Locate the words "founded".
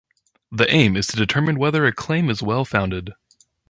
2.65-3.13